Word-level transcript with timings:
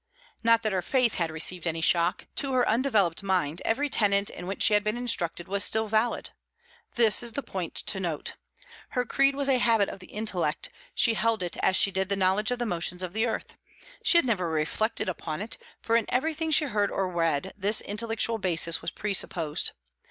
Not 0.43 0.63
that 0.63 0.71
her 0.71 0.81
faith 0.81 1.13
had 1.13 1.29
received 1.29 1.67
any 1.67 1.79
shock. 1.79 2.25
To 2.37 2.53
her 2.53 2.67
undeveloped 2.67 3.21
mind 3.21 3.61
every 3.63 3.87
tenet 3.87 4.31
in 4.31 4.47
which 4.47 4.63
she 4.63 4.73
had 4.73 4.83
been 4.83 4.97
instructed 4.97 5.47
was 5.47 5.63
still 5.63 5.87
valid. 5.87 6.31
This 6.95 7.21
is 7.21 7.33
the 7.33 7.43
point 7.43 7.75
to 7.75 7.99
note. 7.99 8.33
Her 8.97 9.05
creed 9.05 9.35
was 9.35 9.47
a 9.47 9.59
habit 9.59 9.89
of 9.89 9.99
the 9.99 10.07
intellect; 10.07 10.71
she 10.95 11.13
held 11.13 11.43
it 11.43 11.55
as 11.57 11.75
she 11.75 11.91
did 11.91 12.09
the 12.09 12.15
knowledge 12.15 12.49
of 12.49 12.57
the 12.57 12.65
motions 12.65 13.03
of 13.03 13.13
the 13.13 13.27
earth. 13.27 13.55
She 14.01 14.17
had 14.17 14.25
never 14.25 14.49
reflected 14.49 15.07
upon 15.07 15.39
it, 15.39 15.59
for 15.83 15.95
in 15.95 16.07
everything 16.09 16.49
she 16.49 16.65
heard 16.65 16.89
or 16.89 17.07
read 17.07 17.53
this 17.55 17.79
intellectual 17.81 18.39
basis 18.39 18.81
was 18.81 18.89
presupposed. 18.89 19.73